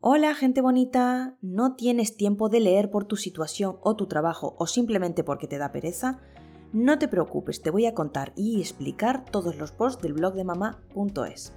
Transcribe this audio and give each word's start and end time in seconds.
Hola 0.00 0.36
gente 0.36 0.60
bonita, 0.60 1.34
¿no 1.42 1.74
tienes 1.74 2.16
tiempo 2.16 2.48
de 2.48 2.60
leer 2.60 2.88
por 2.88 3.04
tu 3.04 3.16
situación 3.16 3.78
o 3.82 3.96
tu 3.96 4.06
trabajo 4.06 4.54
o 4.56 4.68
simplemente 4.68 5.24
porque 5.24 5.48
te 5.48 5.58
da 5.58 5.72
pereza? 5.72 6.20
No 6.72 7.00
te 7.00 7.08
preocupes, 7.08 7.62
te 7.62 7.72
voy 7.72 7.84
a 7.86 7.94
contar 7.94 8.32
y 8.36 8.60
explicar 8.60 9.24
todos 9.24 9.56
los 9.56 9.72
posts 9.72 10.00
del 10.00 10.12
blog 10.12 10.34
de 10.34 10.44
mamá.es. 10.44 11.52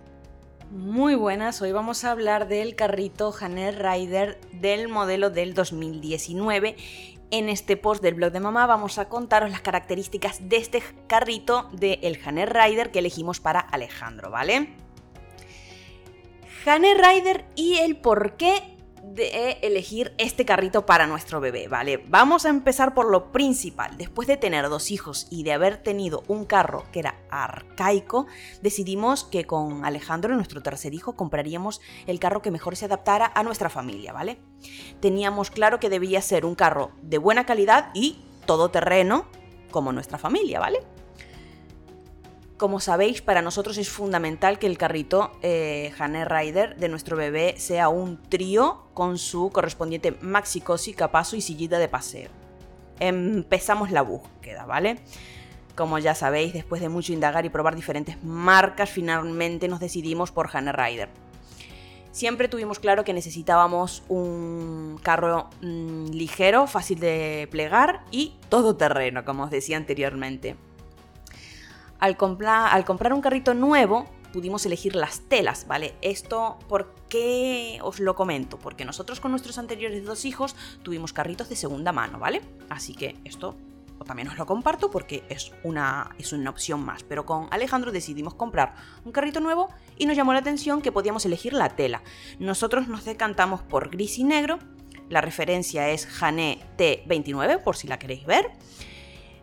Muy 0.72 1.14
buenas, 1.14 1.62
hoy 1.62 1.72
vamos 1.72 2.04
a 2.04 2.10
hablar 2.10 2.48
del 2.48 2.76
carrito 2.76 3.32
Haner 3.40 3.80
Rider 3.80 4.42
del 4.60 4.88
modelo 4.88 5.30
del 5.30 5.54
2019. 5.54 6.78
En 7.30 7.48
este 7.48 7.78
post 7.78 8.02
del 8.02 8.16
blog 8.16 8.32
de 8.32 8.40
mamá 8.40 8.66
vamos 8.66 8.98
a 8.98 9.08
contaros 9.08 9.52
las 9.52 9.62
características 9.62 10.50
de 10.50 10.58
este 10.58 10.82
carrito 11.06 11.70
del 11.74 12.18
Haner 12.26 12.52
Rider 12.52 12.90
que 12.90 13.00
elegimos 13.00 13.40
para 13.40 13.60
Alejandro, 13.60 14.32
¿vale? 14.32 14.76
Hane 16.66 16.94
Rider 16.94 17.46
y 17.56 17.78
el 17.78 17.98
por 17.98 18.38
qué 18.38 18.78
de 19.04 19.58
elegir 19.62 20.14
este 20.18 20.46
carrito 20.46 20.86
para 20.86 21.08
nuestro 21.08 21.42
bebé, 21.42 21.68
¿vale? 21.68 22.04
Vamos 22.08 22.46
a 22.46 22.50
empezar 22.50 22.94
por 22.94 23.10
lo 23.10 23.32
principal. 23.32 23.98
Después 23.98 24.28
de 24.28 24.38
tener 24.38 24.70
dos 24.70 24.92
hijos 24.92 25.28
y 25.30 25.44
de 25.44 25.54
haber 25.54 25.78
tenido 25.78 26.24
un 26.28 26.46
carro 26.46 26.86
que 26.92 27.00
era 27.00 27.16
arcaico, 27.30 28.28
decidimos 28.62 29.24
que 29.24 29.46
con 29.46 29.84
Alejandro, 29.86 30.36
nuestro 30.36 30.62
tercer 30.62 30.94
hijo, 30.94 31.16
compraríamos 31.16 31.82
el 32.08 32.20
carro 32.20 32.42
que 32.42 32.52
mejor 32.52 32.76
se 32.76 32.86
adaptara 32.86 33.32
a 33.34 33.44
nuestra 33.44 33.70
familia, 33.70 34.14
¿vale? 34.14 34.38
Teníamos 35.00 35.50
claro 35.50 35.80
que 35.80 35.90
debía 35.90 36.22
ser 36.22 36.46
un 36.46 36.56
carro 36.56 36.92
de 37.02 37.18
buena 37.18 37.46
calidad 37.46 37.90
y 37.94 38.20
todoterreno 38.46 39.26
como 39.72 39.92
nuestra 39.92 40.18
familia, 40.18 40.60
¿vale? 40.60 40.80
Como 42.62 42.80
sabéis, 42.80 43.24
para 43.24 43.42
nosotros 43.42 43.80
es 43.80 43.90
fundamental 43.90 44.60
que 44.60 44.68
el 44.68 44.78
carrito 44.78 45.32
eh, 45.42 45.92
Rider 45.98 46.76
de 46.76 46.90
nuestro 46.90 47.18
bebé 47.18 47.56
sea 47.58 47.90
un 47.90 48.22
trío 48.22 48.84
con 48.94 49.18
su 49.18 49.50
correspondiente 49.50 50.12
maxi 50.22 50.62
cosi, 50.62 50.94
capazo 50.94 51.36
y 51.36 51.42
sillita 51.42 51.80
de 51.80 51.88
paseo. 51.88 52.30
Empezamos 53.00 53.90
la 53.90 54.04
búsqueda, 54.04 54.66
¿vale? 54.66 55.00
Como 55.76 55.98
ya 55.98 56.14
sabéis, 56.14 56.54
después 56.54 56.84
de 56.84 56.90
mucho 56.90 57.14
indagar 57.14 57.48
y 57.48 57.50
probar 57.50 57.76
diferentes 57.76 58.24
marcas, 58.24 58.92
finalmente 58.92 59.68
nos 59.68 59.80
decidimos 59.80 60.32
por 60.32 60.56
Hane 60.56 60.72
Rider. 60.72 61.10
Siempre 62.12 62.48
tuvimos 62.48 62.78
claro 62.78 63.04
que 63.04 63.14
necesitábamos 63.14 64.04
un 64.08 65.00
carro 65.02 65.50
mm, 65.64 66.12
ligero, 66.12 66.68
fácil 66.68 67.00
de 67.00 67.48
plegar 67.50 68.04
y 68.12 68.36
todoterreno, 68.50 69.26
como 69.26 69.46
os 69.46 69.50
decía 69.50 69.78
anteriormente 69.78 70.58
al, 72.02 72.18
comprar 72.18 73.14
un 73.14 73.22
carrito 73.22 73.54
nuevo, 73.54 74.08
pudimos 74.34 74.66
elegir 74.66 74.96
las 74.96 75.22
telas, 75.22 75.68
¿vale? 75.68 75.96
Esto, 76.02 76.58
¿por 76.68 76.96
qué 77.08 77.80
os 77.82 78.00
lo 78.00 78.16
comento? 78.16 78.58
Porque 78.58 78.86
nosotros 78.86 79.20
con 79.20 79.32
nuestros 79.32 79.58
anteriores 79.58 80.04
dos 80.04 80.26
hijos 80.26 80.56
tuvimos 80.84 81.14
carritos 81.14 81.48
de 81.48 81.56
segunda 81.56 81.92
mano, 81.92 82.20
¿vale? 82.20 82.42
Así 82.70 82.94
que 82.96 83.16
esto 83.24 83.56
también 84.04 84.28
os 84.30 84.38
lo 84.38 84.48
comparto 84.48 84.90
porque 84.90 85.24
es 85.30 85.52
una, 85.64 86.16
es 86.18 86.34
una 86.34 86.50
opción 86.50 86.84
más. 86.84 87.04
Pero 87.04 87.26
con 87.26 87.48
Alejandro 87.52 87.92
decidimos 87.92 88.34
comprar 88.34 88.74
un 89.06 89.12
carrito 89.12 89.40
nuevo 89.40 89.70
y 89.98 90.06
nos 90.08 90.18
llamó 90.18 90.34
la 90.34 90.40
atención 90.40 90.82
que 90.82 90.92
podíamos 90.92 91.26
elegir 91.26 91.54
la 91.54 91.70
tela. 91.70 92.02
Nosotros 92.40 92.88
nos 92.88 93.06
decantamos 93.06 93.62
por 93.62 93.90
gris 93.90 94.18
y 94.18 94.24
negro. 94.24 94.58
La 95.10 95.22
referencia 95.22 95.90
es 95.90 96.08
Jané 96.08 96.60
T29, 96.78 97.62
por 97.62 97.76
si 97.76 97.88
la 97.88 98.00
queréis 98.00 98.26
ver. 98.26 98.50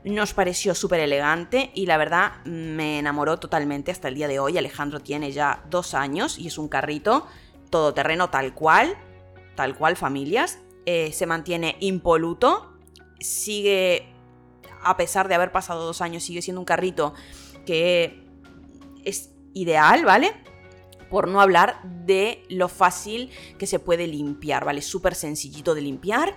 Nos 0.04 0.32
pareció 0.32 0.74
súper 0.74 1.00
elegante 1.00 1.70
y 1.74 1.86
la 1.86 1.96
verdad 1.96 2.44
me 2.44 3.00
enamoró 3.00 3.38
totalmente 3.38 3.90
hasta 3.90 4.08
el 4.08 4.14
día 4.14 4.28
de 4.28 4.38
hoy. 4.38 4.56
Alejandro 4.56 5.00
tiene 5.00 5.32
ya 5.32 5.64
dos 5.68 5.92
años 5.92 6.38
y 6.38 6.46
es 6.46 6.56
un 6.56 6.68
carrito 6.68 7.26
todoterreno 7.70 8.30
tal 8.30 8.54
cual, 8.54 8.96
tal 9.56 9.76
cual 9.76 9.96
familias. 9.96 10.60
Eh, 10.86 11.12
se 11.12 11.26
mantiene 11.26 11.76
impoluto, 11.80 12.72
sigue, 13.18 14.06
a 14.82 14.96
pesar 14.96 15.28
de 15.28 15.34
haber 15.34 15.52
pasado 15.52 15.84
dos 15.84 16.00
años, 16.00 16.22
sigue 16.22 16.42
siendo 16.42 16.60
un 16.60 16.64
carrito 16.64 17.12
que 17.66 18.24
es 19.04 19.30
ideal, 19.52 20.04
¿vale? 20.04 20.32
Por 21.10 21.28
no 21.28 21.40
hablar 21.40 21.82
de 21.82 22.44
lo 22.48 22.68
fácil 22.68 23.30
que 23.58 23.66
se 23.66 23.80
puede 23.80 24.06
limpiar, 24.06 24.64
¿vale? 24.64 24.80
Súper 24.80 25.14
sencillito 25.14 25.74
de 25.74 25.82
limpiar 25.82 26.34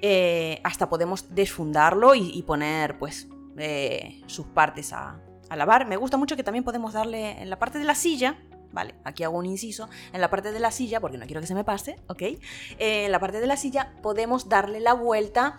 eh, 0.00 0.60
hasta 0.64 0.88
podemos 0.88 1.34
desfundarlo 1.34 2.14
y, 2.14 2.42
poner 2.42 2.98
pues 2.98 3.28
eh, 3.56 4.22
sus 4.26 4.46
partes 4.46 4.92
a, 4.92 5.20
lavar. 5.54 5.86
Me 5.86 5.96
gusta 5.96 6.16
mucho 6.16 6.36
que 6.36 6.42
también 6.42 6.64
podemos 6.64 6.94
darle 6.94 7.40
en 7.40 7.48
la 7.48 7.58
parte 7.58 7.78
de 7.78 7.84
la 7.84 7.94
silla, 7.94 8.38
Vale, 8.72 8.96
aquí 9.04 9.22
hago 9.22 9.38
un 9.38 9.46
inciso. 9.46 9.88
En 10.12 10.20
la 10.20 10.30
parte 10.30 10.50
de 10.50 10.58
la 10.58 10.72
silla, 10.72 10.98
porque 11.00 11.16
no 11.16 11.26
quiero 11.26 11.40
que 11.40 11.46
se 11.46 11.54
me 11.54 11.62
pase, 11.62 12.00
¿ok? 12.08 12.22
Eh, 12.22 12.38
en 12.78 13.12
la 13.12 13.20
parte 13.20 13.40
de 13.40 13.46
la 13.46 13.56
silla 13.56 13.92
podemos 14.02 14.48
darle 14.48 14.80
la 14.80 14.94
vuelta 14.94 15.58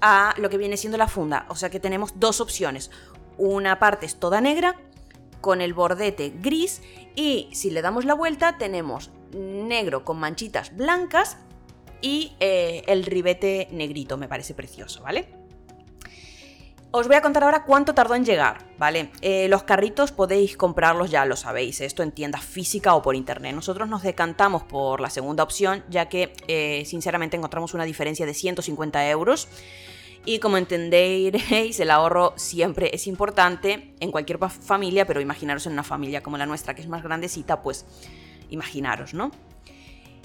a 0.00 0.32
lo 0.38 0.48
que 0.48 0.56
viene 0.56 0.78
siendo 0.78 0.96
la 0.96 1.06
funda. 1.06 1.44
O 1.50 1.56
sea 1.56 1.68
que 1.68 1.78
tenemos 1.78 2.18
dos 2.18 2.40
opciones. 2.40 2.90
Una 3.36 3.78
parte 3.78 4.06
es 4.06 4.16
toda 4.16 4.40
negra 4.40 4.80
con 5.42 5.60
el 5.60 5.74
bordete 5.74 6.30
gris 6.30 6.80
y 7.14 7.50
si 7.52 7.70
le 7.70 7.82
damos 7.82 8.06
la 8.06 8.14
vuelta 8.14 8.56
tenemos 8.56 9.10
negro 9.32 10.02
con 10.02 10.18
manchitas 10.18 10.74
blancas 10.74 11.36
y 12.04 12.32
eh, 12.38 12.82
el 12.86 13.06
ribete 13.06 13.66
negrito, 13.70 14.18
me 14.18 14.28
parece 14.28 14.52
precioso, 14.52 15.02
¿vale? 15.02 15.26
Os 16.90 17.06
voy 17.06 17.16
a 17.16 17.22
contar 17.22 17.44
ahora 17.44 17.64
cuánto 17.64 17.94
tardó 17.94 18.14
en 18.14 18.26
llegar, 18.26 18.58
¿vale? 18.76 19.10
Eh, 19.22 19.48
los 19.48 19.62
carritos 19.62 20.12
podéis 20.12 20.58
comprarlos, 20.58 21.10
ya 21.10 21.24
lo 21.24 21.34
sabéis, 21.34 21.80
esto 21.80 22.02
en 22.02 22.12
tiendas 22.12 22.44
física 22.44 22.94
o 22.94 23.00
por 23.00 23.16
internet. 23.16 23.54
Nosotros 23.54 23.88
nos 23.88 24.02
decantamos 24.02 24.64
por 24.64 25.00
la 25.00 25.08
segunda 25.08 25.42
opción, 25.42 25.82
ya 25.88 26.10
que 26.10 26.34
eh, 26.46 26.84
sinceramente 26.84 27.38
encontramos 27.38 27.72
una 27.72 27.84
diferencia 27.84 28.26
de 28.26 28.34
150 28.34 29.08
euros. 29.08 29.48
Y 30.26 30.40
como 30.40 30.58
entenderéis, 30.58 31.80
el 31.80 31.90
ahorro 31.90 32.34
siempre 32.36 32.90
es 32.92 33.06
importante 33.06 33.94
en 33.98 34.10
cualquier 34.10 34.38
familia, 34.50 35.06
pero 35.06 35.22
imaginaros 35.22 35.64
en 35.66 35.72
una 35.72 35.84
familia 35.84 36.22
como 36.22 36.36
la 36.36 36.44
nuestra, 36.44 36.74
que 36.74 36.82
es 36.82 36.88
más 36.88 37.02
grandecita, 37.02 37.62
pues 37.62 37.86
imaginaros, 38.50 39.14
¿no? 39.14 39.30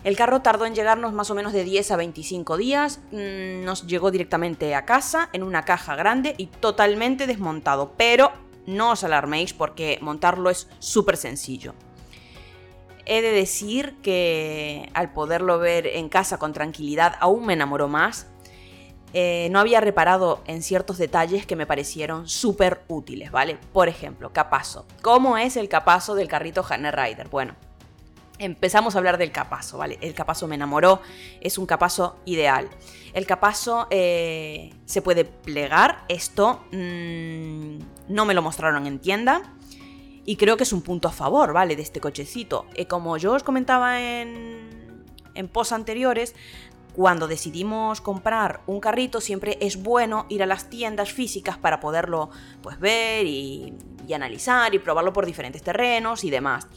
El 0.03 0.15
carro 0.15 0.41
tardó 0.41 0.65
en 0.65 0.75
llegarnos 0.75 1.11
más 1.11 1.29
o 1.29 1.35
menos 1.35 1.51
de 1.51 1.65
10 1.65 1.91
a 1.91 1.97
25 1.97 2.55
días, 2.55 3.01
mm, 3.11 3.65
nos 3.65 3.85
llegó 3.85 4.11
directamente 4.11 4.73
a 4.73 4.85
casa 4.85 5.29
en 5.33 5.43
una 5.43 5.65
caja 5.65 5.95
grande 5.95 6.35
y 6.37 6.47
totalmente 6.47 7.27
desmontado, 7.27 7.93
pero 7.97 8.31
no 8.65 8.91
os 8.91 9.03
alarméis 9.03 9.53
porque 9.53 9.99
montarlo 10.01 10.49
es 10.49 10.69
súper 10.79 11.17
sencillo. 11.17 11.73
He 13.05 13.21
de 13.21 13.31
decir 13.31 13.97
que 14.01 14.89
al 14.93 15.11
poderlo 15.11 15.59
ver 15.59 15.87
en 15.87 16.07
casa 16.07 16.37
con 16.37 16.53
tranquilidad 16.53 17.15
aún 17.19 17.45
me 17.45 17.53
enamoró 17.53 17.87
más. 17.87 18.27
Eh, 19.13 19.47
no 19.51 19.59
había 19.59 19.81
reparado 19.81 20.43
en 20.45 20.61
ciertos 20.61 20.99
detalles 20.99 21.47
que 21.47 21.55
me 21.55 21.65
parecieron 21.65 22.29
súper 22.29 22.83
útiles, 22.87 23.31
¿vale? 23.31 23.57
Por 23.73 23.89
ejemplo, 23.89 24.31
capazo. 24.31 24.85
¿Cómo 25.01 25.39
es 25.39 25.57
el 25.57 25.67
capazo 25.67 26.13
del 26.13 26.27
carrito 26.27 26.63
Hanner 26.69 26.95
Rider? 26.95 27.27
Bueno, 27.29 27.55
empezamos 28.39 28.95
a 28.95 28.97
hablar 28.97 29.17
del 29.17 29.31
capazo, 29.31 29.77
¿vale? 29.77 29.97
El 30.01 30.13
capazo 30.13 30.47
me 30.47 30.55
enamoró, 30.55 31.01
es 31.41 31.57
un 31.57 31.65
capazo 31.65 32.17
ideal. 32.25 32.69
El 33.13 33.27
capazo 33.27 33.87
eh, 33.91 34.73
se 34.85 35.01
puede 35.01 35.25
plegar, 35.25 36.05
esto 36.07 36.65
mm, 36.71 37.79
no 38.07 38.25
me 38.25 38.33
lo 38.33 38.41
mostraron 38.41 38.87
en 38.87 38.99
tienda 38.99 39.53
y 40.25 40.37
creo 40.37 40.57
que 40.57 40.63
es 40.63 40.73
un 40.73 40.81
punto 40.81 41.07
a 41.07 41.11
favor, 41.11 41.53
¿vale? 41.53 41.75
De 41.75 41.81
este 41.81 41.99
cochecito. 41.99 42.65
Eh, 42.75 42.85
como 42.85 43.17
yo 43.17 43.33
os 43.33 43.43
comentaba 43.43 44.01
en, 44.01 45.03
en 45.35 45.47
posts 45.47 45.73
anteriores, 45.73 46.33
cuando 46.93 47.27
decidimos 47.27 48.01
comprar 48.01 48.61
un 48.65 48.79
carrito 48.79 49.21
siempre 49.21 49.57
es 49.61 49.81
bueno 49.81 50.25
ir 50.29 50.43
a 50.43 50.45
las 50.45 50.69
tiendas 50.69 51.11
físicas 51.11 51.57
para 51.57 51.79
poderlo 51.79 52.29
pues 52.61 52.79
ver 52.79 53.25
y 53.25 53.73
analizar 54.13 54.73
y 54.73 54.79
probarlo 54.79 55.13
por 55.13 55.27
diferentes 55.27 55.61
terrenos 55.61 56.23
y 56.23 56.31
demás 56.31 56.67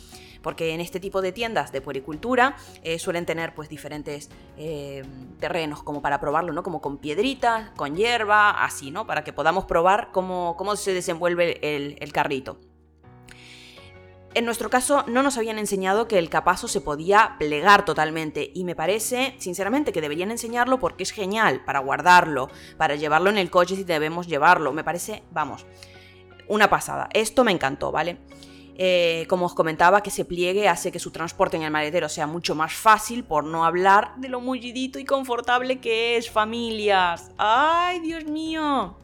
porque 0.42 0.74
en 0.74 0.80
este 0.80 1.00
tipo 1.00 1.22
de 1.22 1.32
tiendas 1.32 1.72
de 1.72 1.80
puericultura 1.80 2.56
eh, 2.82 2.98
suelen 2.98 3.26
tener 3.26 3.54
pues 3.54 3.68
diferentes 3.68 4.30
eh, 4.56 5.04
terrenos 5.40 5.82
como 5.82 6.02
para 6.02 6.20
probarlo, 6.20 6.52
¿no? 6.52 6.62
Como 6.62 6.80
con 6.80 6.98
piedritas, 6.98 7.70
con 7.76 7.96
hierba, 7.96 8.64
así, 8.64 8.90
¿no? 8.90 9.06
Para 9.06 9.24
que 9.24 9.32
podamos 9.32 9.64
probar 9.64 10.10
cómo, 10.12 10.56
cómo 10.56 10.76
se 10.76 10.92
desenvuelve 10.92 11.58
el, 11.76 11.96
el 12.00 12.12
carrito. 12.12 12.58
En 14.34 14.46
nuestro 14.46 14.70
caso 14.70 15.04
no 15.08 15.22
nos 15.22 15.36
habían 15.36 15.58
enseñado 15.58 16.08
que 16.08 16.18
el 16.18 16.30
capazo 16.30 16.66
se 16.66 16.80
podía 16.80 17.36
plegar 17.38 17.84
totalmente 17.84 18.50
y 18.54 18.64
me 18.64 18.74
parece 18.74 19.34
sinceramente 19.38 19.92
que 19.92 20.00
deberían 20.00 20.30
enseñarlo 20.30 20.78
porque 20.78 21.02
es 21.02 21.10
genial 21.10 21.62
para 21.66 21.80
guardarlo, 21.80 22.48
para 22.78 22.96
llevarlo 22.96 23.28
en 23.28 23.36
el 23.36 23.50
coche 23.50 23.76
si 23.76 23.84
debemos 23.84 24.26
llevarlo. 24.26 24.72
Me 24.72 24.84
parece, 24.84 25.22
vamos, 25.32 25.66
una 26.48 26.70
pasada. 26.70 27.10
Esto 27.12 27.44
me 27.44 27.52
encantó, 27.52 27.92
¿vale? 27.92 28.18
Eh, 28.76 29.26
como 29.28 29.46
os 29.46 29.54
comentaba, 29.54 30.02
que 30.02 30.10
se 30.10 30.24
pliegue 30.24 30.68
hace 30.68 30.90
que 30.90 30.98
su 30.98 31.10
transporte 31.10 31.56
en 31.56 31.62
el 31.62 31.70
maletero 31.70 32.08
sea 32.08 32.26
mucho 32.26 32.54
más 32.54 32.72
fácil, 32.72 33.24
por 33.24 33.44
no 33.44 33.64
hablar 33.64 34.14
de 34.16 34.28
lo 34.28 34.40
mullidito 34.40 34.98
y 34.98 35.04
confortable 35.04 35.78
que 35.80 36.16
es, 36.16 36.30
familias. 36.30 37.30
¡Ay, 37.36 38.00
Dios 38.00 38.24
mío! 38.24 38.96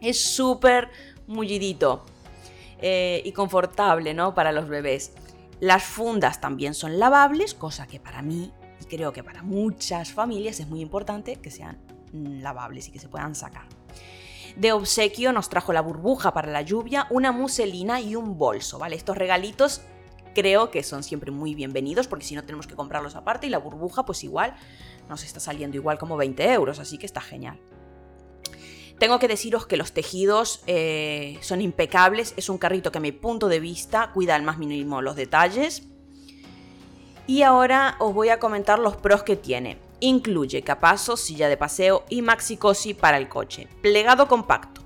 Es 0.00 0.22
súper 0.22 0.88
mullidito 1.26 2.04
eh, 2.80 3.22
y 3.24 3.32
confortable, 3.32 4.14
¿no? 4.14 4.34
Para 4.34 4.52
los 4.52 4.68
bebés. 4.68 5.12
Las 5.60 5.84
fundas 5.84 6.40
también 6.40 6.74
son 6.74 6.98
lavables, 6.98 7.54
cosa 7.54 7.88
que 7.88 7.98
para 7.98 8.22
mí 8.22 8.52
Y 8.80 8.84
creo 8.84 9.12
que 9.12 9.24
para 9.24 9.42
muchas 9.42 10.12
familias 10.12 10.60
es 10.60 10.68
muy 10.68 10.80
importante 10.80 11.36
que 11.36 11.50
sean 11.50 11.78
lavables 12.12 12.88
y 12.88 12.92
que 12.92 13.00
se 13.00 13.08
puedan 13.08 13.34
sacar. 13.34 13.66
De 14.58 14.72
obsequio 14.72 15.32
nos 15.32 15.48
trajo 15.48 15.72
la 15.72 15.80
burbuja 15.80 16.34
para 16.34 16.50
la 16.50 16.62
lluvia, 16.62 17.06
una 17.10 17.30
muselina 17.30 18.00
y 18.00 18.16
un 18.16 18.36
bolso, 18.38 18.80
¿vale? 18.80 18.96
Estos 18.96 19.16
regalitos 19.16 19.82
creo 20.34 20.72
que 20.72 20.82
son 20.82 21.04
siempre 21.04 21.30
muy 21.30 21.54
bienvenidos 21.54 22.08
porque 22.08 22.24
si 22.24 22.34
no 22.34 22.42
tenemos 22.42 22.66
que 22.66 22.74
comprarlos 22.74 23.14
aparte 23.14 23.46
y 23.46 23.50
la 23.50 23.58
burbuja 23.58 24.04
pues 24.04 24.24
igual 24.24 24.56
nos 25.08 25.22
está 25.22 25.38
saliendo 25.38 25.76
igual 25.76 25.96
como 25.96 26.16
20 26.16 26.52
euros, 26.52 26.80
así 26.80 26.98
que 26.98 27.06
está 27.06 27.20
genial. 27.20 27.60
Tengo 28.98 29.20
que 29.20 29.28
deciros 29.28 29.64
que 29.64 29.76
los 29.76 29.92
tejidos 29.92 30.64
eh, 30.66 31.38
son 31.40 31.60
impecables, 31.60 32.34
es 32.36 32.48
un 32.48 32.58
carrito 32.58 32.90
que 32.90 32.98
a 32.98 33.00
mi 33.00 33.12
punto 33.12 33.46
de 33.46 33.60
vista 33.60 34.10
cuida 34.12 34.34
al 34.34 34.42
más 34.42 34.58
mínimo 34.58 35.02
los 35.02 35.14
detalles. 35.14 35.84
Y 37.28 37.42
ahora 37.42 37.94
os 38.00 38.12
voy 38.12 38.30
a 38.30 38.40
comentar 38.40 38.80
los 38.80 38.96
pros 38.96 39.22
que 39.22 39.36
tiene. 39.36 39.87
Incluye 40.00 40.62
capazo, 40.62 41.16
silla 41.16 41.48
de 41.48 41.56
paseo 41.56 42.04
y 42.08 42.22
maxi 42.22 42.56
cosi 42.56 42.94
para 42.94 43.16
el 43.16 43.28
coche. 43.28 43.68
Plegado 43.82 44.28
compacto. 44.28 44.82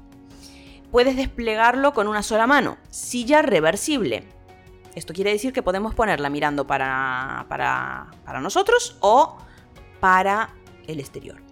Puedes 0.91 1.17
desplegarlo 1.17 1.93
con 1.93 2.09
una 2.09 2.23
sola 2.23 2.47
mano. 2.47 2.79
Silla 2.91 3.43
reversible. 3.43 4.25
Esto 4.95 5.15
quiere 5.15 5.33
decir 5.33 5.53
que 5.53 5.63
podemos 5.63 5.95
ponerla 5.95 6.29
mirando 6.29 6.67
para, 6.67 7.47
para, 7.49 8.11
para 8.25 8.41
nosotros 8.41 8.97
o 9.01 9.39
para 10.01 10.55
el 10.87 11.01
exterior 11.01 11.43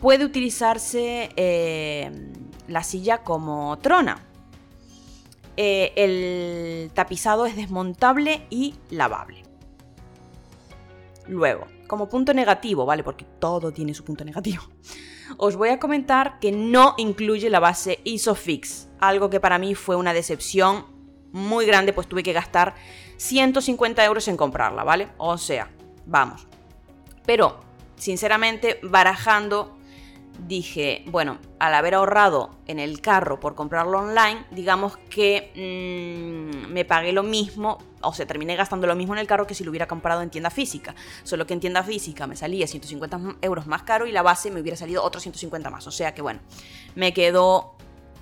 puede 0.00 0.24
utilizarse 0.24 1.30
eh, 1.36 2.10
la 2.66 2.82
silla 2.82 3.18
como 3.18 3.78
trona. 3.78 4.18
Eh, 5.56 5.92
el 5.96 6.90
tapizado 6.92 7.46
es 7.46 7.54
desmontable 7.54 8.46
y 8.50 8.74
lavable. 8.88 9.42
Luego, 11.30 11.68
como 11.86 12.08
punto 12.08 12.34
negativo, 12.34 12.84
¿vale? 12.84 13.04
Porque 13.04 13.24
todo 13.24 13.72
tiene 13.72 13.94
su 13.94 14.04
punto 14.04 14.24
negativo. 14.24 14.64
Os 15.36 15.54
voy 15.54 15.68
a 15.68 15.78
comentar 15.78 16.40
que 16.40 16.50
no 16.50 16.94
incluye 16.98 17.48
la 17.50 17.60
base 17.60 18.00
Isofix, 18.02 18.88
algo 18.98 19.30
que 19.30 19.38
para 19.38 19.56
mí 19.56 19.76
fue 19.76 19.94
una 19.94 20.12
decepción 20.12 20.86
muy 21.30 21.66
grande, 21.66 21.92
pues 21.92 22.08
tuve 22.08 22.24
que 22.24 22.32
gastar 22.32 22.74
150 23.16 24.04
euros 24.04 24.26
en 24.26 24.36
comprarla, 24.36 24.82
¿vale? 24.82 25.10
O 25.18 25.38
sea, 25.38 25.70
vamos. 26.04 26.48
Pero, 27.24 27.60
sinceramente, 27.94 28.80
barajando 28.82 29.78
dije, 30.46 31.04
bueno, 31.06 31.38
al 31.58 31.74
haber 31.74 31.94
ahorrado 31.94 32.50
en 32.66 32.78
el 32.78 33.00
carro 33.00 33.40
por 33.40 33.54
comprarlo 33.54 33.98
online, 33.98 34.46
digamos 34.50 34.96
que 35.08 35.52
mm, 35.54 36.72
me 36.72 36.84
pagué 36.84 37.12
lo 37.12 37.22
mismo, 37.22 37.78
o 38.00 38.12
sea, 38.12 38.26
terminé 38.26 38.56
gastando 38.56 38.86
lo 38.86 38.94
mismo 38.94 39.14
en 39.14 39.20
el 39.20 39.26
carro 39.26 39.46
que 39.46 39.54
si 39.54 39.64
lo 39.64 39.70
hubiera 39.70 39.86
comprado 39.86 40.22
en 40.22 40.30
tienda 40.30 40.50
física. 40.50 40.94
Solo 41.22 41.46
que 41.46 41.54
en 41.54 41.60
tienda 41.60 41.82
física 41.82 42.26
me 42.26 42.36
salía 42.36 42.66
150 42.66 43.36
euros 43.42 43.66
más 43.66 43.82
caro 43.82 44.06
y 44.06 44.12
la 44.12 44.22
base 44.22 44.50
me 44.50 44.60
hubiera 44.60 44.76
salido 44.76 45.02
otros 45.02 45.22
150 45.22 45.70
más. 45.70 45.86
O 45.86 45.90
sea 45.90 46.14
que 46.14 46.22
bueno, 46.22 46.40
me 46.94 47.12
quedó 47.12 47.76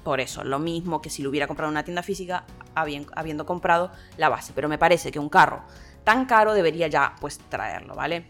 por 0.05 0.21
eso, 0.21 0.45
lo 0.45 0.59
mismo 0.59 1.03
que 1.03 1.11
si 1.11 1.23
lo 1.23 1.29
hubiera 1.29 1.47
comprado 1.47 1.69
en 1.69 1.75
una 1.75 1.85
tienda 1.85 2.03
física 2.03 2.45
habiendo 2.75 3.47
comprado 3.47 3.91
la 4.17 4.29
base. 4.29 4.53
Pero 4.55 4.69
me 4.69 4.79
parece 4.79 5.11
que 5.11 5.19
un 5.19 5.29
carro 5.29 5.63
tan 6.05 6.25
caro 6.27 6.55
debería 6.55 6.89
ya 6.89 7.15
pues 7.21 7.39
traerlo, 7.51 7.95
¿vale? 7.95 8.27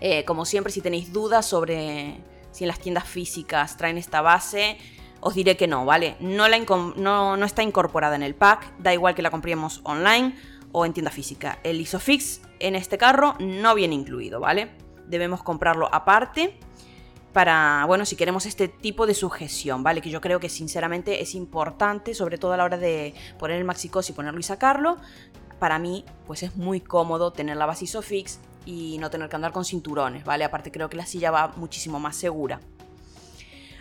Eh, 0.00 0.24
como 0.24 0.44
siempre, 0.44 0.72
si 0.72 0.80
tenéis 0.80 1.12
dudas 1.12 1.46
sobre 1.46 2.20
si 2.54 2.62
en 2.62 2.68
las 2.68 2.78
tiendas 2.78 3.04
físicas 3.04 3.76
traen 3.76 3.98
esta 3.98 4.20
base, 4.20 4.78
os 5.20 5.34
diré 5.34 5.56
que 5.56 5.66
no, 5.66 5.84
¿vale? 5.84 6.16
No, 6.20 6.46
la 6.46 6.56
no, 6.58 7.36
no 7.36 7.44
está 7.44 7.62
incorporada 7.64 8.14
en 8.14 8.22
el 8.22 8.36
pack, 8.36 8.78
da 8.78 8.94
igual 8.94 9.16
que 9.16 9.22
la 9.22 9.30
compremos 9.32 9.80
online 9.82 10.36
o 10.70 10.86
en 10.86 10.92
tienda 10.92 11.10
física. 11.10 11.58
El 11.64 11.80
Isofix 11.80 12.42
en 12.60 12.76
este 12.76 12.96
carro 12.96 13.34
no 13.40 13.74
viene 13.74 13.96
incluido, 13.96 14.38
¿vale? 14.38 14.70
Debemos 15.08 15.42
comprarlo 15.42 15.88
aparte 15.92 16.56
para, 17.32 17.84
bueno, 17.88 18.06
si 18.06 18.14
queremos 18.14 18.46
este 18.46 18.68
tipo 18.68 19.04
de 19.08 19.14
sujeción, 19.14 19.82
¿vale? 19.82 20.00
Que 20.00 20.10
yo 20.10 20.20
creo 20.20 20.38
que 20.38 20.48
sinceramente 20.48 21.22
es 21.22 21.34
importante, 21.34 22.14
sobre 22.14 22.38
todo 22.38 22.52
a 22.52 22.56
la 22.56 22.64
hora 22.64 22.76
de 22.76 23.14
poner 23.36 23.58
el 23.58 23.64
maxicos 23.64 24.08
y 24.10 24.12
ponerlo 24.12 24.38
y 24.38 24.44
sacarlo. 24.44 24.98
Para 25.58 25.80
mí, 25.80 26.04
pues 26.28 26.44
es 26.44 26.54
muy 26.54 26.80
cómodo 26.80 27.32
tener 27.32 27.56
la 27.56 27.66
base 27.66 27.86
Isofix 27.86 28.38
y 28.66 28.98
no 28.98 29.10
tener 29.10 29.28
que 29.28 29.36
andar 29.36 29.52
con 29.52 29.64
cinturones, 29.64 30.24
¿vale? 30.24 30.44
Aparte 30.44 30.70
creo 30.70 30.88
que 30.88 30.96
la 30.96 31.06
silla 31.06 31.30
va 31.30 31.52
muchísimo 31.56 32.00
más 32.00 32.16
segura. 32.16 32.60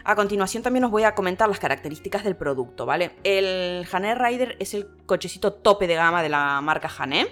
A 0.06 0.16
continuación 0.16 0.64
también 0.64 0.84
os 0.84 0.92
voy 0.92 1.04
a 1.04 1.16
comentar 1.16 1.48
las 1.48 1.60
características 1.60 2.26
del 2.26 2.36
producto, 2.36 2.86
¿vale? 2.86 3.16
El 3.24 3.88
Hané 3.90 4.16
Rider 4.16 4.58
es 4.60 4.74
el 4.74 4.88
cochecito 5.06 5.54
tope 5.54 5.88
de 5.88 5.96
gama 5.96 6.22
de 6.22 6.30
la 6.30 6.60
marca 6.62 6.92
Hané. 6.98 7.28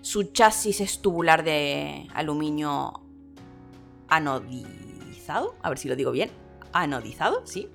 Su 0.00 0.32
chasis 0.32 0.80
es 0.80 1.02
tubular 1.02 1.42
de 1.42 2.06
aluminio 2.14 3.02
anodizado, 4.08 5.56
a 5.62 5.68
ver 5.68 5.78
si 5.78 5.88
lo 5.88 5.96
digo 5.96 6.12
bien, 6.12 6.30
anodizado, 6.72 7.44
sí. 7.46 7.68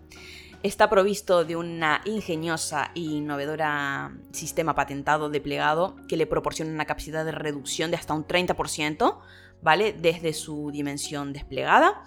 Está 0.65 0.89
provisto 0.89 1.45
de 1.45 1.55
una 1.55 2.01
ingeniosa 2.05 2.89
e 2.95 3.01
innovadora 3.01 4.11
sistema 4.31 4.73
patentado 4.73 5.29
de 5.29 5.39
plegado 5.39 5.95
que 6.07 6.17
le 6.17 6.25
proporciona 6.25 6.71
una 6.71 6.85
capacidad 6.85 7.23
de 7.23 7.31
reducción 7.31 7.91
de 7.91 7.97
hasta 7.97 8.15
un 8.15 8.25
30%, 8.25 9.19
¿vale? 9.61 9.93
Desde 9.93 10.33
su 10.33 10.71
dimensión 10.71 11.33
desplegada. 11.33 12.01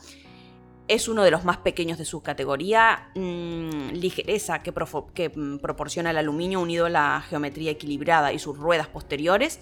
Es 0.89 1.07
uno 1.07 1.23
de 1.23 1.31
los 1.31 1.45
más 1.45 1.59
pequeños 1.59 1.99
de 1.99 2.05
su 2.05 2.21
categoría, 2.21 3.13
mm, 3.15 3.91
ligereza 3.93 4.59
que, 4.59 4.75
que 5.15 5.29
mm, 5.29 5.59
proporciona 5.59 6.11
el 6.11 6.17
aluminio 6.17 6.61
unido 6.61 6.87
a 6.87 6.91
la 6.91 7.25
geometría 7.29 7.71
equilibrada 7.71 8.33
y 8.33 8.41
sus 8.41 8.59
ruedas 8.59 8.89
posteriores 8.89 9.61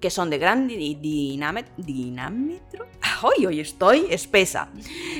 que 0.00 0.10
son 0.10 0.30
de 0.30 0.38
gran 0.38 0.68
dinámetro. 0.68 2.86
Hoy, 3.22 3.46
hoy 3.46 3.60
estoy 3.60 4.06
espesa. 4.10 4.68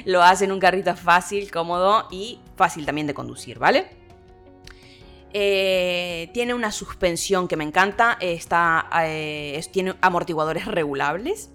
Lo 0.05 0.23
hacen 0.23 0.53
un 0.53 0.61
carrito 0.61 0.95
fácil, 0.95 1.51
cómodo 1.51 2.07
y 2.13 2.39
fácil 2.55 2.87
también 2.87 3.09
de 3.09 3.15
conducir, 3.15 3.59
¿vale? 3.59 3.89
Eh, 5.33 6.31
tiene 6.33 6.55
una 6.55 6.71
suspensión 6.71 7.49
que 7.49 7.57
me 7.57 7.65
encanta, 7.65 8.17
está, 8.21 8.89
eh, 9.05 9.61
tiene 9.73 9.95
amortiguadores 10.01 10.67
regulables. 10.67 11.51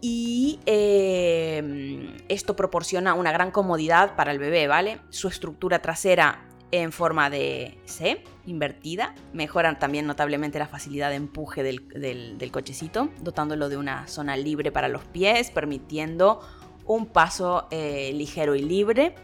Y 0.00 0.60
eh, 0.66 2.14
esto 2.28 2.54
proporciona 2.54 3.14
una 3.14 3.32
gran 3.32 3.50
comodidad 3.50 4.16
para 4.16 4.32
el 4.32 4.38
bebé, 4.38 4.68
¿vale? 4.68 5.00
Su 5.08 5.28
estructura 5.28 5.80
trasera 5.80 6.47
en 6.70 6.92
forma 6.92 7.30
de 7.30 7.78
C, 7.86 8.22
invertida. 8.46 9.14
Mejoran 9.32 9.78
también 9.78 10.06
notablemente 10.06 10.58
la 10.58 10.66
facilidad 10.66 11.10
de 11.10 11.16
empuje 11.16 11.62
del, 11.62 12.50
cochecito, 12.50 13.10
dotándolo 13.20 13.68
de 13.68 13.76
una 13.76 14.06
zona 14.06 14.36
libre 14.36 14.72
para 14.72 14.88
los 14.88 15.04
pies, 15.04 15.50
permitiendo 15.50 16.40
un 16.84 17.06
paso 17.06 17.68
eh, 17.70 18.12
ligero 18.14 18.54
y 18.54 18.62
libre. 18.62 19.14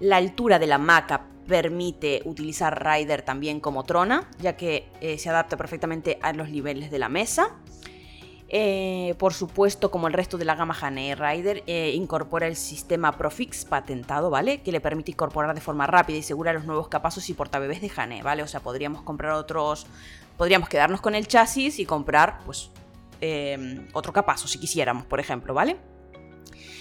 La 0.00 0.16
altura 0.16 0.58
de 0.58 0.66
la 0.66 0.78
maca 0.78 1.26
permite 1.46 2.22
utilizar 2.24 2.84
Rider 2.84 3.22
también 3.22 3.60
como 3.60 3.84
trona, 3.84 4.28
ya 4.38 4.56
que 4.56 4.88
eh, 5.00 5.18
se 5.18 5.28
adapta 5.28 5.56
perfectamente 5.56 6.18
a 6.22 6.32
los 6.32 6.48
niveles 6.48 6.90
de 6.90 6.98
la 6.98 7.08
mesa. 7.08 7.56
Eh, 8.48 9.14
por 9.18 9.32
supuesto, 9.32 9.90
como 9.90 10.06
el 10.06 10.12
resto 10.12 10.36
de 10.38 10.44
la 10.44 10.54
gama 10.54 10.76
Hane 10.80 11.14
Rider, 11.14 11.62
eh, 11.66 11.92
incorpora 11.94 12.46
el 12.46 12.56
sistema 12.56 13.12
Profix 13.12 13.64
patentado, 13.64 14.30
¿vale? 14.30 14.62
Que 14.62 14.70
le 14.70 14.80
permite 14.80 15.12
incorporar 15.12 15.54
de 15.54 15.60
forma 15.60 15.86
rápida 15.86 16.18
y 16.18 16.22
segura 16.22 16.52
los 16.52 16.64
nuevos 16.64 16.88
capazos 16.88 17.28
y 17.30 17.34
portabebés 17.34 17.80
de 17.80 17.90
Hane, 17.96 18.22
¿vale? 18.22 18.42
O 18.42 18.46
sea, 18.46 18.60
podríamos 18.60 19.02
comprar 19.02 19.32
otros. 19.32 19.86
Podríamos 20.36 20.68
quedarnos 20.68 21.00
con 21.00 21.14
el 21.14 21.26
chasis 21.26 21.78
y 21.78 21.86
comprar, 21.86 22.40
pues, 22.44 22.70
eh, 23.20 23.88
otro 23.92 24.12
capazo 24.12 24.46
si 24.46 24.58
quisiéramos, 24.58 25.06
por 25.06 25.20
ejemplo, 25.20 25.54
¿vale? 25.54 25.76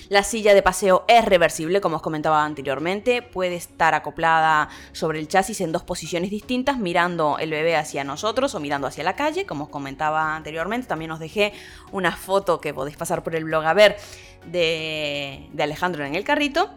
La 0.10 0.24
silla 0.24 0.54
de 0.54 0.62
paseo 0.62 1.06
es 1.08 1.24
reversible, 1.24 1.82
como 1.82 1.98
os 1.98 2.02
comentaba 2.02 2.44
anteriormente, 2.44 3.22
puede 3.22 3.56
estar 3.56 3.94
acoplada 3.94 4.70
sobre 4.92 5.20
el 5.20 5.28
chasis 5.28 5.62
en 5.62 5.72
dos 5.72 5.84
posiciones 5.84 6.30
distintas, 6.30 6.78
mirando 6.78 7.38
el 7.40 7.52
bebé 7.52 7.76
hacia 7.76 8.04
nosotros 8.04 8.54
o 8.56 8.60
mirando 8.60 8.88
hacia 8.88 9.04
la 9.04 9.16
calle, 9.16 9.46
como 9.46 9.66
os 9.66 9.70
comentaba 9.70 10.36
anteriormente. 10.36 10.88
También 10.88 11.12
os 11.12 11.20
dejé 11.20 11.54
una 11.92 12.16
foto 12.16 12.60
que 12.60 12.74
podéis 12.74 12.98
pasar 12.98 13.24
por 13.24 13.36
el 13.36 13.46
blog 13.46 13.66
a 13.66 13.74
ver 13.74 13.98
de, 14.46 15.50
Alejandro 15.58 16.06
en 16.06 16.16
el 16.16 16.24
carrito. 16.24 16.70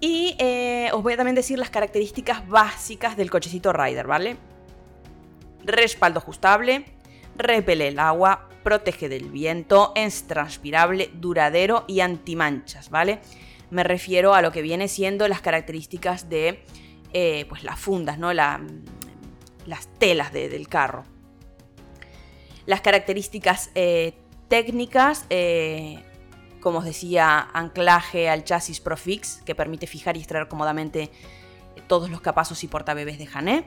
Y 0.00 0.36
eh, 0.38 0.90
os 0.92 1.02
voy 1.02 1.14
a 1.14 1.16
también 1.16 1.34
decir 1.34 1.58
las 1.58 1.70
características 1.70 2.48
básicas 2.48 3.16
del 3.16 3.30
cochecito 3.30 3.72
Rider, 3.72 4.06
¿vale? 4.06 4.36
Respaldo 5.64 6.20
ajustable, 6.20 6.84
repele 7.36 7.88
el 7.88 7.98
agua, 7.98 8.47
protege 8.68 9.08
del 9.08 9.30
viento, 9.30 9.92
es 9.94 10.26
transpirable, 10.26 11.10
duradero 11.14 11.86
y 11.88 12.00
antimanchas, 12.00 12.90
¿vale? 12.90 13.20
Me 13.70 13.82
refiero 13.82 14.34
a 14.34 14.42
lo 14.42 14.52
que 14.52 14.60
viene 14.60 14.88
siendo 14.88 15.26
las 15.26 15.40
características 15.40 16.28
de 16.28 16.62
eh, 17.14 17.46
pues 17.48 17.64
las 17.64 17.80
fundas, 17.80 18.18
¿no? 18.18 18.34
las 18.34 18.60
telas 19.98 20.34
del 20.34 20.68
carro. 20.68 21.04
Las 22.66 22.82
características 22.82 23.70
eh, 23.74 24.12
técnicas, 24.48 25.24
eh, 25.30 26.04
como 26.60 26.80
os 26.80 26.84
decía, 26.84 27.48
anclaje 27.54 28.28
al 28.28 28.44
chasis 28.44 28.80
Profix, 28.80 29.40
que 29.46 29.54
permite 29.54 29.86
fijar 29.86 30.18
y 30.18 30.20
extraer 30.20 30.46
cómodamente 30.46 31.10
todos 31.86 32.10
los 32.10 32.20
capazos 32.20 32.62
y 32.64 32.68
portabebés 32.68 33.16
de 33.16 33.24
Jané 33.24 33.64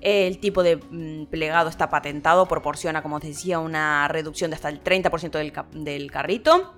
El 0.00 0.38
tipo 0.38 0.62
de 0.62 0.76
mm, 0.76 1.26
plegado 1.26 1.68
está 1.68 1.90
patentado, 1.90 2.46
proporciona, 2.46 3.02
como 3.02 3.16
os 3.16 3.22
decía, 3.22 3.58
una 3.58 4.06
reducción 4.08 4.50
de 4.50 4.56
hasta 4.56 4.68
el 4.68 4.82
30% 4.82 5.30
del, 5.30 5.52
del, 5.84 6.10
carrito. 6.10 6.74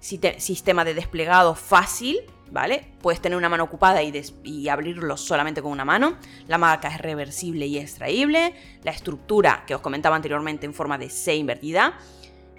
Sistema 0.00 0.84
de 0.84 0.94
desplegado 0.94 1.54
fácil, 1.54 2.18
¿vale? 2.50 2.88
Puedes 3.00 3.20
tener 3.20 3.38
una 3.38 3.48
mano 3.48 3.64
ocupada 3.64 4.02
y, 4.02 4.68
abrirlo 4.68 5.16
solamente 5.16 5.62
con 5.62 5.70
una 5.70 5.84
mano. 5.84 6.16
La 6.48 6.58
marca 6.58 6.88
es 6.88 6.98
reversible 6.98 7.66
y 7.66 7.78
extraíble. 7.78 8.54
La 8.82 8.90
estructura 8.90 9.64
que 9.66 9.74
os 9.74 9.80
comentaba 9.80 10.16
anteriormente 10.16 10.66
en 10.66 10.74
forma 10.74 10.98
de 10.98 11.08
C 11.08 11.36
invertida, 11.36 11.98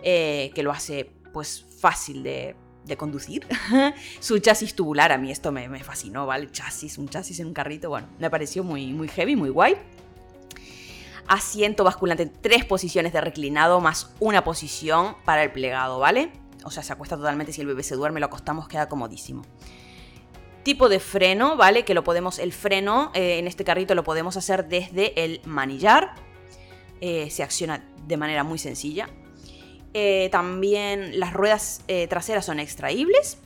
eh, 0.03 0.51
que 0.55 0.63
lo 0.63 0.72
hace 0.72 1.12
pues 1.34 1.65
fácil 1.79 2.24
de, 2.24 2.55
conducir. 2.98 3.46
Su 4.20 4.39
chasis 4.39 4.75
tubular, 4.75 5.12
a 5.12 5.17
mí 5.17 5.32
esto 5.32 5.51
me, 5.51 5.67
me, 5.67 5.84
fascinó, 5.84 6.25
¿vale? 6.25 6.50
Chasis, 6.51 6.98
un 6.98 7.10
chasis 7.10 7.39
en 7.39 7.48
un 7.48 7.53
carrito, 7.53 7.89
bueno, 7.89 8.08
me 8.20 8.29
pareció 8.29 8.63
muy, 8.63 8.93
muy 8.93 9.08
heavy, 9.08 9.36
muy 9.36 9.50
guay 9.50 9.75
asiento 11.27 11.83
basculante 11.83 12.25
tres 12.25 12.65
posiciones 12.65 13.13
de 13.13 13.21
reclinado 13.21 13.79
más 13.81 14.13
una 14.19 14.43
posición 14.43 15.15
para 15.25 15.43
el 15.43 15.51
plegado, 15.51 15.99
¿vale? 15.99 16.31
O 16.63 16.71
sea, 16.71 16.83
se 16.83 16.93
acuesta 16.93 17.17
totalmente, 17.17 17.53
si 17.53 17.61
el 17.61 17.67
bebé 17.67 17.83
se 17.83 17.95
duerme, 17.95 18.19
lo 18.19 18.27
acostamos, 18.27 18.67
queda 18.67 18.87
comodísimo. 18.87 19.43
Tipo 20.63 20.87
de 20.87 20.99
freno, 20.99 21.57
¿vale? 21.57 21.83
Que 21.83 21.93
lo 21.93 22.03
podemos, 22.03 22.39
el 22.39 22.53
freno 22.53 23.11
eh, 23.13 23.37
en 23.37 23.47
este 23.47 23.63
carrito 23.63 23.95
lo 23.95 24.03
podemos 24.03 24.37
hacer 24.37 24.67
desde 24.67 25.23
el 25.23 25.41
manillar. 25.45 26.15
Eh, 27.01 27.29
se 27.29 27.43
acciona 27.43 27.83
de 28.07 28.17
manera 28.17 28.43
muy 28.43 28.59
sencilla. 28.59 29.09
Eh, 29.93 30.29
también 30.31 31.19
las 31.19 31.33
ruedas 31.33 31.81
traseras 32.07 32.45
son 32.45 32.59
extraíbles 32.59 33.37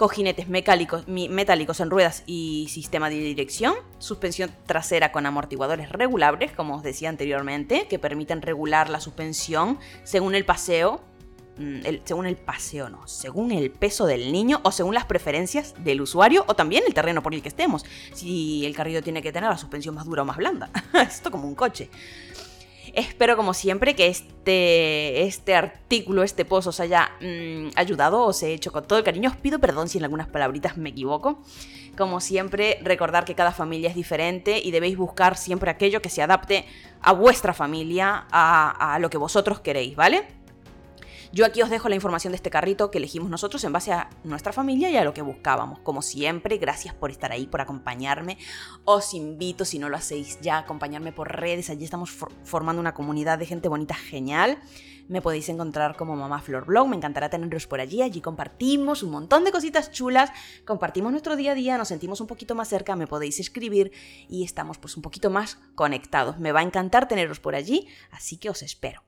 cojinetes 0.00 0.48
metálicos, 0.48 1.04
en 1.06 1.90
ruedas 1.90 2.22
y 2.24 2.68
sistema 2.70 3.10
de 3.10 3.16
dirección, 3.16 3.74
suspensión 3.98 4.50
trasera 4.64 5.12
con 5.12 5.26
amortiguadores 5.26 5.90
regulables, 5.92 6.52
como 6.52 6.76
os 6.76 6.82
decía 6.82 7.10
anteriormente, 7.10 7.86
que 7.86 7.98
permiten 7.98 8.40
regular 8.40 8.88
la 8.88 8.98
suspensión 8.98 9.78
según 10.02 10.34
el 10.34 10.46
paseo, 10.46 11.02
mm, 11.58 11.80
según 12.02 12.24
el 12.24 12.36
paseo 12.36 12.88
no, 12.88 13.06
según 13.06 13.52
el 13.52 13.70
peso 13.70 14.06
del 14.06 14.32
niño 14.32 14.62
o 14.62 14.72
según 14.72 14.94
las 14.94 15.04
preferencias 15.04 15.74
del 15.84 16.00
usuario 16.00 16.46
o 16.48 16.56
también 16.56 16.82
el 16.86 16.94
terreno 16.94 17.22
por 17.22 17.34
el 17.34 17.42
que 17.42 17.50
estemos. 17.50 17.84
Si 18.14 18.64
el 18.64 18.74
carrito 18.74 19.02
tiene 19.02 19.20
que 19.20 19.32
tener 19.32 19.50
la 19.50 19.58
suspensión 19.58 19.94
más 19.94 20.06
dura 20.06 20.22
o 20.22 20.24
más 20.24 20.38
blanda, 20.38 20.70
esto 20.94 21.30
como 21.30 21.46
un 21.46 21.54
coche. 21.54 21.90
Espero 22.94 23.36
como 23.36 23.54
siempre 23.54 23.94
que 23.94 24.08
este, 24.08 25.22
este 25.22 25.54
artículo, 25.54 26.22
este 26.22 26.44
post 26.44 26.68
os 26.68 26.80
haya 26.80 27.10
mm, 27.20 27.70
ayudado, 27.76 28.24
os 28.24 28.42
he 28.42 28.52
hecho 28.52 28.72
con 28.72 28.84
todo 28.84 28.98
el 28.98 29.04
cariño. 29.04 29.30
Os 29.30 29.36
pido 29.36 29.58
perdón 29.58 29.88
si 29.88 29.98
en 29.98 30.04
algunas 30.04 30.28
palabritas 30.28 30.76
me 30.76 30.90
equivoco. 30.90 31.42
Como 31.96 32.20
siempre, 32.20 32.78
recordar 32.82 33.24
que 33.24 33.34
cada 33.34 33.52
familia 33.52 33.90
es 33.90 33.94
diferente 33.94 34.60
y 34.62 34.70
debéis 34.70 34.96
buscar 34.96 35.36
siempre 35.36 35.70
aquello 35.70 36.00
que 36.00 36.08
se 36.08 36.22
adapte 36.22 36.64
a 37.02 37.12
vuestra 37.12 37.52
familia, 37.52 38.26
a, 38.30 38.94
a 38.94 38.98
lo 38.98 39.10
que 39.10 39.18
vosotros 39.18 39.60
queréis, 39.60 39.96
¿vale? 39.96 40.39
Yo 41.32 41.46
aquí 41.46 41.62
os 41.62 41.70
dejo 41.70 41.88
la 41.88 41.94
información 41.94 42.32
de 42.32 42.36
este 42.36 42.50
carrito 42.50 42.90
que 42.90 42.98
elegimos 42.98 43.30
nosotros 43.30 43.62
en 43.62 43.72
base 43.72 43.92
a 43.92 44.10
nuestra 44.24 44.52
familia 44.52 44.90
y 44.90 44.96
a 44.96 45.04
lo 45.04 45.14
que 45.14 45.22
buscábamos. 45.22 45.78
Como 45.78 46.02
siempre, 46.02 46.58
gracias 46.58 46.92
por 46.92 47.12
estar 47.12 47.30
ahí, 47.30 47.46
por 47.46 47.60
acompañarme. 47.60 48.36
Os 48.84 49.14
invito, 49.14 49.64
si 49.64 49.78
no 49.78 49.88
lo 49.88 49.96
hacéis 49.96 50.40
ya, 50.40 50.56
a 50.56 50.60
acompañarme 50.60 51.12
por 51.12 51.30
redes. 51.30 51.70
Allí 51.70 51.84
estamos 51.84 52.10
formando 52.42 52.80
una 52.80 52.94
comunidad 52.94 53.38
de 53.38 53.46
gente 53.46 53.68
bonita 53.68 53.94
genial. 53.94 54.58
Me 55.06 55.22
podéis 55.22 55.48
encontrar 55.48 55.96
como 55.96 56.16
Mamá 56.16 56.40
Flor 56.40 56.66
Blog, 56.66 56.88
me 56.88 56.96
encantará 56.96 57.30
teneros 57.30 57.68
por 57.68 57.78
allí. 57.78 58.02
Allí 58.02 58.20
compartimos 58.20 59.04
un 59.04 59.12
montón 59.12 59.44
de 59.44 59.52
cositas 59.52 59.92
chulas, 59.92 60.32
compartimos 60.64 61.12
nuestro 61.12 61.36
día 61.36 61.52
a 61.52 61.54
día, 61.54 61.78
nos 61.78 61.88
sentimos 61.88 62.20
un 62.20 62.26
poquito 62.26 62.56
más 62.56 62.68
cerca, 62.68 62.96
me 62.96 63.06
podéis 63.06 63.38
escribir 63.38 63.92
y 64.28 64.42
estamos 64.42 64.78
pues 64.78 64.96
un 64.96 65.02
poquito 65.02 65.30
más 65.30 65.58
conectados. 65.76 66.38
Me 66.40 66.50
va 66.50 66.58
a 66.58 66.64
encantar 66.64 67.06
teneros 67.06 67.38
por 67.38 67.54
allí, 67.54 67.86
así 68.10 68.36
que 68.36 68.50
os 68.50 68.62
espero. 68.62 69.02